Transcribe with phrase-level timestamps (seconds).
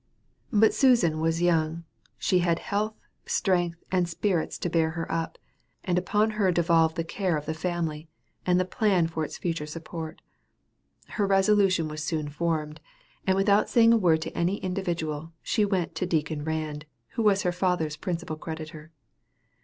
[0.51, 1.83] But Susan was young;
[2.17, 2.95] she had health,
[3.27, 5.37] strength, and spirits to bear her up,
[5.83, 8.09] and upon her devolved the care of the family,
[8.43, 10.23] and the plan for its future support.
[11.07, 12.81] Her resolution was soon formed;
[13.27, 17.43] and without saying a word to any individual, she went to Deacon Rand, who was
[17.43, 18.89] her father's principal creditor.